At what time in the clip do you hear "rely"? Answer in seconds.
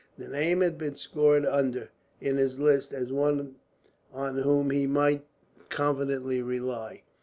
6.41-7.03